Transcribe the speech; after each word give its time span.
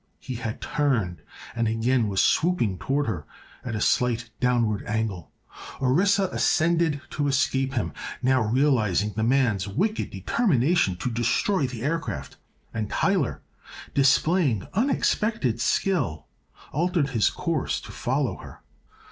He 0.19 0.33
had 0.33 0.61
turned 0.61 1.21
and 1.55 1.67
again 1.67 2.07
was 2.07 2.23
swooping 2.23 2.79
toward 2.79 3.05
her, 3.05 3.27
at 3.63 3.75
a 3.75 3.79
slight 3.81 4.31
downward 4.39 4.83
angle. 4.87 5.31
Orissa 5.79 6.23
ascended 6.31 7.01
to 7.11 7.27
escape 7.27 7.75
him, 7.75 7.93
now 8.19 8.41
realizing 8.41 9.13
the 9.15 9.21
man's 9.21 9.67
wicked 9.67 10.09
determination 10.09 10.95
to 10.95 11.11
destroy 11.11 11.67
the 11.67 11.83
aircraft, 11.83 12.37
and 12.73 12.89
Tyler, 12.89 13.43
displaying 13.93 14.67
unexpected 14.73 15.61
skill, 15.61 16.25
altered 16.71 17.09
his 17.11 17.29
course 17.29 17.79
to 17.81 17.91
follow 17.91 18.37
her. 18.37 18.61